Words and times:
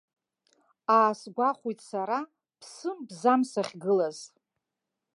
Аасгәахәит 0.97 1.79
сара, 1.89 2.19
ԥсым-бзам 2.59 3.41
сахьгылаз. 3.51 4.17